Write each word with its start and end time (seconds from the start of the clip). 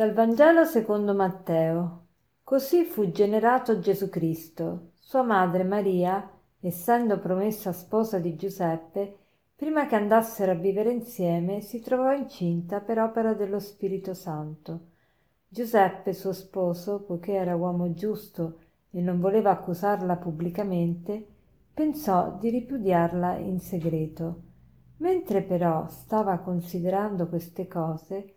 Dal 0.00 0.14
Vangelo 0.14 0.64
secondo 0.64 1.14
Matteo. 1.14 2.06
Così 2.42 2.84
fu 2.84 3.10
generato 3.10 3.80
Gesù 3.80 4.08
Cristo. 4.08 4.92
Sua 4.94 5.20
madre 5.22 5.62
Maria, 5.62 6.26
essendo 6.58 7.18
promessa 7.18 7.70
sposa 7.72 8.18
di 8.18 8.34
Giuseppe, 8.34 9.18
prima 9.54 9.84
che 9.84 9.96
andassero 9.96 10.52
a 10.52 10.54
vivere 10.54 10.90
insieme, 10.90 11.60
si 11.60 11.80
trovò 11.80 12.14
incinta 12.14 12.80
per 12.80 12.98
opera 12.98 13.34
dello 13.34 13.58
Spirito 13.58 14.14
Santo. 14.14 14.86
Giuseppe, 15.46 16.14
suo 16.14 16.32
sposo, 16.32 17.02
poiché 17.02 17.34
era 17.34 17.54
uomo 17.54 17.92
giusto 17.92 18.60
e 18.92 19.02
non 19.02 19.20
voleva 19.20 19.50
accusarla 19.50 20.16
pubblicamente, 20.16 21.26
pensò 21.74 22.38
di 22.40 22.48
ripudiarla 22.48 23.36
in 23.36 23.60
segreto. 23.60 24.44
Mentre 25.00 25.42
però 25.42 25.86
stava 25.88 26.38
considerando 26.38 27.28
queste 27.28 27.66
cose, 27.66 28.36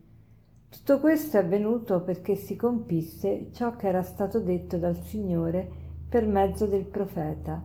Tutto 0.71 1.01
questo 1.01 1.35
è 1.35 1.41
avvenuto 1.41 2.01
perché 2.01 2.35
si 2.35 2.55
compisse 2.55 3.49
ciò 3.51 3.75
che 3.75 3.89
era 3.89 4.03
stato 4.03 4.39
detto 4.39 4.77
dal 4.77 4.95
Signore 4.95 5.69
per 6.07 6.25
mezzo 6.25 6.65
del 6.65 6.85
profeta. 6.85 7.61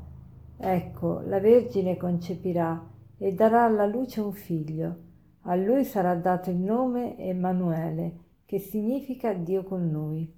Ecco, 0.58 1.20
la 1.20 1.38
Vergine 1.38 1.96
concepirà 1.96 2.84
e 3.16 3.32
darà 3.32 3.62
alla 3.62 3.86
luce 3.86 4.20
un 4.20 4.32
figlio. 4.32 4.96
A 5.42 5.54
lui 5.54 5.84
sarà 5.84 6.16
dato 6.16 6.50
il 6.50 6.56
nome 6.56 7.16
Emanuele, 7.16 8.24
che 8.44 8.58
significa 8.58 9.32
Dio 9.32 9.62
con 9.62 9.88
noi. 9.88 10.28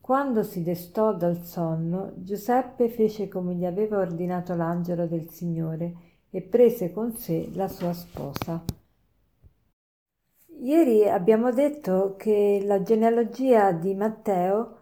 Quando 0.00 0.42
si 0.42 0.62
destò 0.62 1.14
dal 1.14 1.42
sonno, 1.44 2.14
Giuseppe 2.16 2.88
fece 2.88 3.28
come 3.28 3.54
gli 3.54 3.66
aveva 3.66 3.98
ordinato 3.98 4.54
l'angelo 4.54 5.06
del 5.06 5.28
Signore 5.28 5.94
e 6.30 6.40
prese 6.40 6.90
con 6.90 7.12
sé 7.12 7.50
la 7.52 7.68
sua 7.68 7.92
sposa. 7.92 8.64
Ieri 10.62 11.08
abbiamo 11.08 11.50
detto 11.50 12.14
che 12.16 12.62
la 12.64 12.82
genealogia 12.82 13.72
di 13.72 13.96
Matteo 13.96 14.76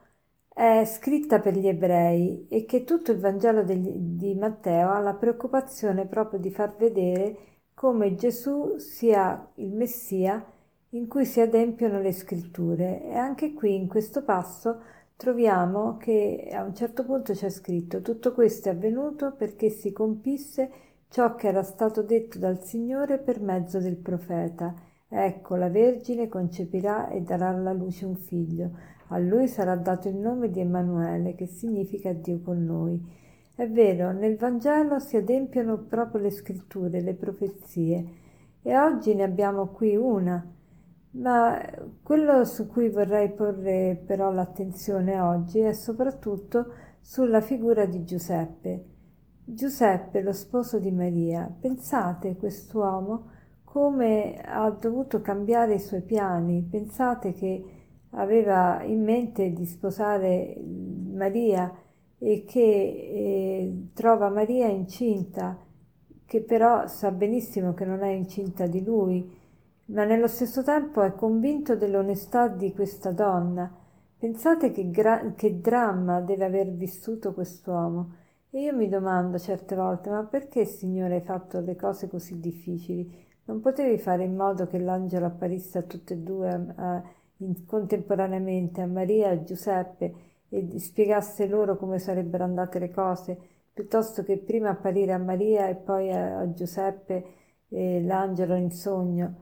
è 0.53 0.85
scritta 0.85 1.41
per 1.41 1.57
gli 1.57 1.67
ebrei 1.69 2.47
e 2.51 2.67
che 2.67 2.85
tutto 2.85 3.13
il 3.13 3.19
Vangelo 3.19 3.63
di 3.63 4.35
Matteo 4.39 4.91
ha 4.91 4.99
la 5.01 5.15
preoccupazione 5.15 6.05
proprio 6.07 6.39
di 6.39 6.51
far 6.51 6.77
vedere 6.77 7.37
come 7.73 8.15
Gesù 8.15 8.77
sia 8.77 9.51
il 9.55 9.73
Messia 9.73 10.45
in 10.91 11.09
cui 11.09 11.25
si 11.25 11.41
adempiono 11.41 11.99
le 11.99 12.13
scritture. 12.13 13.03
E 13.05 13.15
anche 13.17 13.55
qui 13.55 13.75
in 13.75 13.89
questo 13.89 14.23
passo 14.23 14.83
troviamo 15.17 15.97
che 15.97 16.51
a 16.53 16.63
un 16.63 16.75
certo 16.75 17.05
punto 17.07 17.33
c'è 17.33 17.49
scritto 17.49 18.03
tutto 18.03 18.35
questo 18.35 18.69
è 18.69 18.73
avvenuto 18.73 19.33
perché 19.33 19.71
si 19.71 19.93
compisse 19.93 20.71
ciò 21.09 21.35
che 21.37 21.49
era 21.49 21.63
stato 21.63 22.03
detto 22.03 22.39
dal 22.39 22.63
Signore 22.63 23.17
per 23.17 23.41
mezzo 23.41 23.79
del 23.79 23.97
profeta 23.97 24.89
Ecco, 25.13 25.57
la 25.57 25.69
Vergine 25.69 26.29
concepirà 26.29 27.09
e 27.09 27.21
darà 27.23 27.49
alla 27.49 27.73
luce 27.73 28.05
un 28.05 28.15
figlio. 28.15 28.71
A 29.09 29.19
lui 29.19 29.49
sarà 29.49 29.75
dato 29.75 30.09
il 30.09 30.15
nome 30.15 30.51
di 30.51 30.61
Emanuele, 30.61 31.35
che 31.35 31.47
significa 31.47 32.13
Dio 32.13 32.41
con 32.41 32.65
noi. 32.65 33.05
È 33.57 33.69
vero, 33.69 34.13
nel 34.13 34.37
Vangelo 34.37 35.01
si 35.01 35.17
adempiono 35.17 35.79
proprio 35.79 36.23
le 36.23 36.31
scritture, 36.31 37.01
le 37.01 37.15
profezie, 37.15 38.05
e 38.63 38.79
oggi 38.79 39.13
ne 39.17 39.25
abbiamo 39.25 39.67
qui 39.67 39.97
una. 39.97 40.47
Ma 41.13 41.61
quello 42.05 42.45
su 42.45 42.69
cui 42.69 42.89
vorrei 42.89 43.33
porre 43.33 44.01
però 44.07 44.31
l'attenzione 44.31 45.19
oggi 45.19 45.59
è 45.59 45.73
soprattutto 45.73 46.73
sulla 47.01 47.41
figura 47.41 47.85
di 47.85 48.05
Giuseppe. 48.05 48.85
Giuseppe, 49.43 50.23
lo 50.23 50.33
sposo 50.33 50.79
di 50.79 50.93
Maria. 50.93 51.53
Pensate, 51.61 52.37
quest'uomo 52.37 53.39
come 53.73 54.41
ha 54.45 54.69
dovuto 54.71 55.21
cambiare 55.21 55.75
i 55.75 55.79
suoi 55.79 56.03
piani. 56.03 56.67
Pensate 56.69 57.33
che 57.33 57.65
aveva 58.11 58.83
in 58.83 59.03
mente 59.05 59.53
di 59.53 59.65
sposare 59.65 60.57
Maria 60.61 61.73
e 62.19 62.45
che 62.45 62.61
eh, 62.61 63.89
trova 63.95 64.29
Maria 64.29 64.67
incinta, 64.67 65.57
che 66.27 66.41
però 66.43 66.87
sa 66.89 67.13
benissimo 67.13 67.73
che 67.75 67.85
non 67.85 68.03
è 68.03 68.11
incinta 68.11 68.67
di 68.67 68.83
lui, 68.83 69.39
ma 69.87 70.05
nello 70.05 70.27
stesso 70.27 70.63
tempo 70.65 71.03
è 71.03 71.15
convinto 71.15 71.77
dell'onestà 71.77 72.49
di 72.49 72.73
questa 72.73 73.13
donna. 73.13 73.73
Pensate 74.19 74.73
che, 74.73 74.91
gra- 74.91 75.33
che 75.37 75.61
dramma 75.61 76.21
deve 76.21 76.45
aver 76.45 76.71
vissuto 76.73 77.33
quest'uomo. 77.33 78.15
E 78.51 78.63
io 78.63 78.75
mi 78.75 78.89
domando 78.89 79.39
certe 79.39 79.77
volte, 79.77 80.11
ma 80.11 80.25
perché 80.25 80.65
Signore 80.65 81.17
hai 81.17 81.21
fatto 81.23 81.61
le 81.61 81.77
cose 81.77 82.09
così 82.09 82.41
difficili? 82.41 83.29
Non 83.51 83.61
potevi 83.61 83.99
fare 83.99 84.23
in 84.23 84.37
modo 84.37 84.69
che 84.69 84.79
l'angelo 84.79 85.27
apparisse 85.27 85.79
a 85.79 85.83
tutte 85.83 86.15
e 86.15 86.19
due 86.19 86.73
a, 86.77 87.03
in, 87.39 87.67
contemporaneamente, 87.67 88.81
a 88.81 88.87
Maria 88.87 89.27
e 89.27 89.33
a 89.33 89.43
Giuseppe, 89.43 90.15
e 90.49 90.79
spiegasse 90.79 91.49
loro 91.49 91.77
come 91.77 91.99
sarebbero 91.99 92.45
andate 92.45 92.79
le 92.79 92.93
cose, 92.93 93.37
piuttosto 93.73 94.23
che 94.23 94.39
prima 94.39 94.69
apparire 94.71 95.13
a 95.13 95.19
Maria 95.19 95.67
e 95.67 95.75
poi 95.75 96.13
a, 96.13 96.39
a 96.39 96.53
Giuseppe 96.53 97.25
e 97.69 98.01
l'angelo 98.01 98.55
in 98.55 98.71
sogno. 98.71 99.35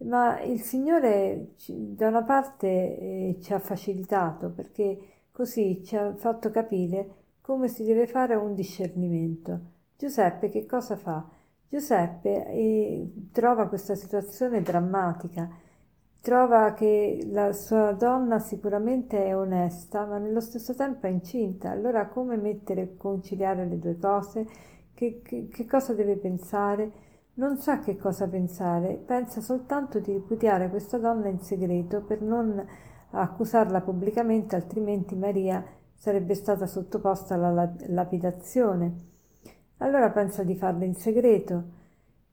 Ma 0.00 0.42
il 0.42 0.60
Signore 0.60 1.54
da 1.66 2.08
una 2.08 2.22
parte 2.22 2.66
eh, 2.68 3.38
ci 3.40 3.54
ha 3.54 3.58
facilitato 3.60 4.50
perché 4.50 4.98
così 5.32 5.82
ci 5.82 5.96
ha 5.96 6.14
fatto 6.14 6.50
capire 6.50 7.22
come 7.40 7.68
si 7.68 7.82
deve 7.82 8.06
fare 8.06 8.34
un 8.34 8.52
discernimento. 8.54 9.58
Giuseppe 9.96 10.50
che 10.50 10.66
cosa 10.66 10.96
fa? 10.96 11.26
Giuseppe 11.74 12.46
eh, 12.50 13.12
trova 13.32 13.66
questa 13.66 13.96
situazione 13.96 14.62
drammatica, 14.62 15.50
trova 16.20 16.72
che 16.72 17.26
la 17.32 17.52
sua 17.52 17.90
donna 17.90 18.38
sicuramente 18.38 19.24
è 19.24 19.36
onesta, 19.36 20.06
ma 20.06 20.18
nello 20.18 20.40
stesso 20.40 20.72
tempo 20.76 21.08
è 21.08 21.10
incinta. 21.10 21.70
Allora 21.70 22.06
come 22.06 22.36
mettere 22.36 22.96
conciliare 22.96 23.66
le 23.66 23.80
due 23.80 23.98
cose? 23.98 24.46
Che, 24.94 25.20
che, 25.20 25.48
che 25.48 25.66
cosa 25.66 25.94
deve 25.94 26.14
pensare? 26.14 26.92
Non 27.34 27.56
sa 27.56 27.80
che 27.80 27.96
cosa 27.96 28.28
pensare, 28.28 28.94
pensa 28.94 29.40
soltanto 29.40 29.98
di 29.98 30.12
ripudiare 30.12 30.70
questa 30.70 30.98
donna 30.98 31.26
in 31.26 31.40
segreto 31.40 32.02
per 32.02 32.22
non 32.22 32.64
accusarla 33.10 33.80
pubblicamente, 33.80 34.54
altrimenti 34.54 35.16
Maria 35.16 35.64
sarebbe 35.92 36.34
stata 36.36 36.68
sottoposta 36.68 37.34
alla 37.34 37.74
lapidazione 37.88 39.13
allora 39.78 40.10
pensa 40.10 40.42
di 40.42 40.54
farlo 40.56 40.84
in 40.84 40.94
segreto. 40.94 41.82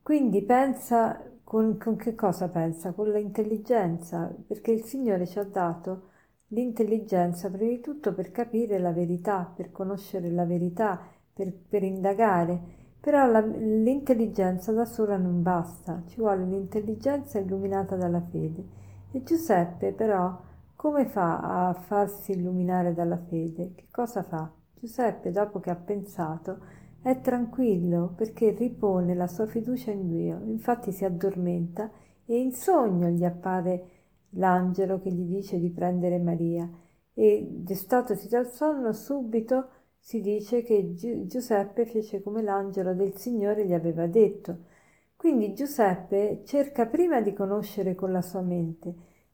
Quindi 0.02 0.42
pensa 0.44 1.22
con, 1.44 1.78
con 1.78 1.96
che 1.96 2.16
cosa 2.16 2.50
pensa? 2.50 2.92
Con 2.94 3.10
l'intelligenza, 3.12 4.34
perché 4.48 4.72
il 4.72 4.84
Signore 4.84 5.28
ci 5.28 5.40
ha 5.40 5.44
dato 5.44 6.10
l'intelligenza 6.48 7.50
prima 7.50 7.70
di 7.72 7.82
tutto 7.82 8.14
per 8.14 8.32
capire 8.32 8.80
la 8.80 8.92
verità, 8.92 9.52
per 9.56 9.72
conoscere 9.72 10.30
la 10.30 10.46
verità, 10.46 11.00
per, 11.34 11.52
per 11.54 11.84
indagare. 11.84 12.80
Però 13.00 13.26
la, 13.26 13.40
l'intelligenza 13.40 14.72
da 14.72 14.86
sola 14.86 15.18
non 15.18 15.42
basta, 15.42 16.04
ci 16.08 16.18
vuole 16.20 16.46
l'intelligenza 16.46 17.40
illuminata 17.40 17.96
dalla 17.96 18.22
fede. 18.22 18.64
E 19.12 19.24
Giuseppe 19.24 19.92
però 19.92 20.40
come 20.76 21.06
fa 21.06 21.68
a 21.70 21.74
farsi 21.74 22.32
illuminare 22.32 22.94
dalla 22.94 23.18
fede? 23.18 23.74
Che 23.76 23.86
cosa 23.92 24.24
fa? 24.24 24.52
Giuseppe, 24.74 25.32
dopo 25.32 25.60
che 25.60 25.70
ha 25.70 25.76
pensato, 25.76 26.58
è 27.02 27.20
tranquillo 27.22 28.14
perché 28.16 28.52
ripone 28.52 29.16
la 29.16 29.28
sua 29.28 29.48
fiducia 29.48 29.92
in 29.92 30.08
Dio, 30.08 30.42
infatti 30.46 30.92
si 30.92 31.04
addormenta 31.06 31.90
e 32.26 32.40
in 32.40 32.54
sogno 32.54 33.08
gli 33.10 33.24
appare 33.24 33.90
l'angelo 34.36 35.00
che 35.00 35.12
gli 35.12 35.24
dice 35.24 35.60
di 35.60 35.70
prendere 35.70 36.20
Maria. 36.20 36.70
E 37.14 37.48
destatosi 37.50 38.28
dal 38.30 38.48
sonno 38.52 38.94
subito 38.94 39.70
si 40.00 40.22
dice 40.22 40.64
che 40.64 40.94
Gi- 40.94 41.28
Giuseppe 41.28 41.86
fece 41.86 42.22
come 42.22 42.42
l'angelo 42.42 42.94
del 42.94 43.16
Signore 43.16 43.66
gli 43.66 43.74
aveva 43.74 44.08
detto. 44.08 44.58
Quindi 45.16 45.54
Giuseppe 45.54 46.42
cerca 46.46 46.86
prima 46.88 47.22
di 47.22 47.34
conoscere 47.34 47.94
con 47.96 48.12
la 48.12 48.22
sua 48.22 48.42
mente, 48.42 48.94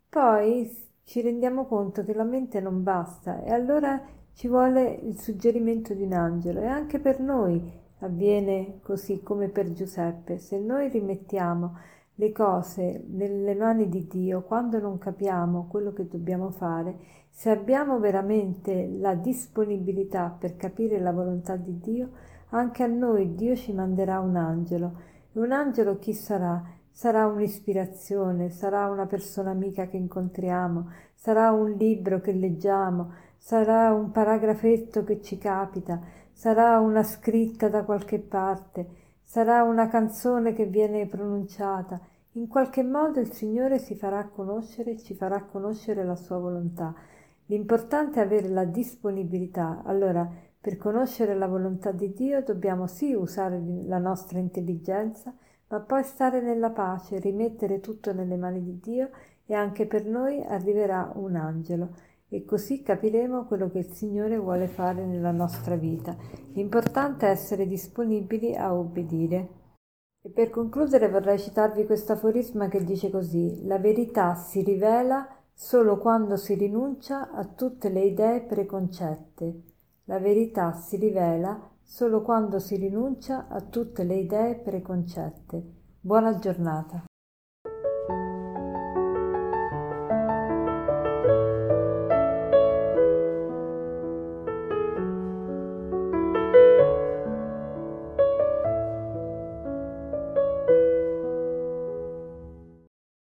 poi 0.09 0.69
ci 1.03 1.21
rendiamo 1.21 1.65
conto 1.65 2.03
che 2.03 2.13
la 2.13 2.25
mente 2.25 2.59
non 2.59 2.83
basta. 2.83 3.41
E 3.43 3.51
allora 3.51 4.01
ci 4.37 4.47
vuole 4.47 4.99
il 5.01 5.17
suggerimento 5.17 5.95
di 5.95 6.03
un 6.03 6.13
angelo 6.13 6.61
e 6.61 6.67
anche 6.67 6.99
per 6.99 7.19
noi 7.19 7.59
avviene 8.01 8.77
così 8.83 9.23
come 9.23 9.47
per 9.47 9.73
Giuseppe. 9.73 10.37
Se 10.37 10.59
noi 10.59 10.89
rimettiamo 10.89 11.75
le 12.13 12.31
cose 12.31 13.03
nelle 13.07 13.55
mani 13.55 13.89
di 13.89 14.07
Dio 14.07 14.43
quando 14.43 14.79
non 14.79 14.99
capiamo 14.99 15.65
quello 15.67 15.91
che 15.91 16.07
dobbiamo 16.07 16.51
fare, 16.51 17.15
Se 17.31 17.49
abbiamo 17.49 17.99
veramente 17.99 18.87
la 18.99 19.15
disponibilità 19.15 20.29
per 20.29 20.55
capire 20.55 20.99
la 20.99 21.11
volontà 21.11 21.55
di 21.55 21.79
Dio, 21.79 22.09
anche 22.49 22.81
a 22.81 22.87
noi 22.87 23.35
Dio 23.35 23.55
ci 23.55 23.73
manderà 23.73 24.19
un 24.19 24.35
angelo. 24.35 24.93
E 25.33 25.39
un 25.39 25.51
angelo 25.51 25.97
chi 25.97 26.13
sarà? 26.13 26.63
Sarà 26.91 27.27
un'ispirazione, 27.27 28.49
sarà 28.49 28.87
una 28.89 29.05
persona 29.05 29.51
amica 29.51 29.85
che 29.85 29.97
incontriamo, 29.97 30.89
sarà 31.13 31.51
un 31.51 31.71
libro 31.71 32.21
che 32.21 32.31
leggiamo, 32.31 33.11
sarà 33.47 33.93
un 33.93 34.11
paragrafetto 34.11 35.05
che 35.05 35.21
ci 35.21 35.37
capita, 35.37 36.01
sarà 36.33 36.81
una 36.81 37.01
scritta 37.01 37.69
da 37.69 37.85
qualche 37.85 38.19
parte, 38.19 38.87
sarà 39.23 39.63
una 39.63 39.87
canzone 39.87 40.51
che 40.51 40.65
viene 40.65 41.07
pronunciata. 41.07 41.97
In 42.33 42.49
qualche 42.49 42.83
modo 42.83 43.21
il 43.21 43.31
Signore 43.31 43.79
si 43.79 43.95
farà 43.95 44.25
conoscere, 44.27 44.97
ci 44.97 45.13
farà 45.13 45.43
conoscere 45.43 46.03
la 46.03 46.17
sua 46.17 46.37
volontà. 46.37 46.93
L'importante 47.45 48.19
è 48.19 48.25
avere 48.25 48.49
la 48.49 48.65
disponibilità. 48.65 49.81
Allora, 49.85 50.29
per 50.59 50.75
conoscere 50.75 51.33
la 51.33 51.47
volontà 51.47 51.93
di 51.93 52.11
Dio 52.11 52.43
dobbiamo 52.43 52.85
sì 52.85 53.13
usare 53.13 53.63
la 53.85 53.97
nostra 53.97 54.39
intelligenza, 54.39 55.33
ma 55.69 55.79
poi 55.79 56.03
stare 56.03 56.41
nella 56.41 56.71
pace, 56.71 57.17
rimettere 57.19 57.79
tutto 57.79 58.11
nelle 58.11 58.35
mani 58.35 58.61
di 58.61 58.77
Dio 58.81 59.09
e 59.45 59.53
anche 59.53 59.85
per 59.85 60.03
noi 60.03 60.43
arriverà 60.43 61.13
un 61.15 61.37
angelo 61.37 62.15
e 62.29 62.43
così 62.43 62.81
capiremo 62.81 63.45
quello 63.45 63.69
che 63.69 63.79
il 63.79 63.91
Signore 63.91 64.37
vuole 64.37 64.67
fare 64.67 65.05
nella 65.05 65.31
nostra 65.31 65.75
vita. 65.75 66.15
L'importante 66.53 67.27
è 67.27 67.31
essere 67.31 67.67
disponibili 67.67 68.55
a 68.55 68.73
obbedire. 68.73 69.49
E 70.21 70.29
per 70.29 70.49
concludere 70.49 71.09
vorrei 71.09 71.39
citarvi 71.39 71.85
questo 71.85 72.13
aforisma 72.13 72.67
che 72.67 72.83
dice 72.83 73.09
così: 73.09 73.65
La 73.65 73.77
verità 73.77 74.35
si 74.35 74.61
rivela 74.61 75.27
solo 75.53 75.97
quando 75.97 76.35
si 76.35 76.53
rinuncia 76.55 77.31
a 77.31 77.45
tutte 77.45 77.89
le 77.89 78.03
idee 78.03 78.41
preconcette. 78.41 79.61
La 80.05 80.19
verità 80.19 80.73
si 80.73 80.97
rivela 80.97 81.59
solo 81.81 82.21
quando 82.21 82.59
si 82.59 82.75
rinuncia 82.75 83.47
a 83.47 83.61
tutte 83.61 84.03
le 84.03 84.15
idee 84.15 84.55
preconcette. 84.55 85.63
Buona 86.01 86.37
giornata. 86.37 87.05